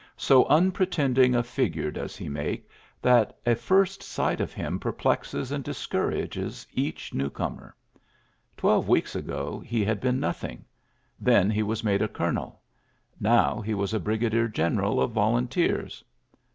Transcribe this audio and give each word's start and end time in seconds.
So 0.17 0.45
unpretending 0.45 1.35
a 1.35 1.43
figure 1.43 1.91
does 1.91 2.15
he 2.17 2.27
make 2.27 2.67
that 3.03 3.37
a 3.45 3.53
first 3.53 4.01
sight 4.01 4.41
of 4.41 4.51
him 4.51 4.79
perplexes 4.79 5.51
and 5.51 5.63
discourages 5.63 6.65
each 6.73 7.13
new 7.13 7.29
comer. 7.29 7.75
Twelve 8.57 8.87
weeks 8.87 9.15
ago 9.15 9.59
he 9.59 9.85
had 9.85 10.01
been 10.01 10.19
nothing. 10.19 10.65
Then 11.19 11.51
he 11.51 11.61
was 11.61 11.83
made 11.83 12.01
a 12.01 12.07
coloneL 12.07 12.55
Now 13.19 13.61
he 13.61 13.75
was 13.75 13.93
a 13.93 13.99
brigadier 13.99 14.47
general 14.47 14.99
of 14.99 15.11
vol 15.11 15.35
unteers. 15.39 16.01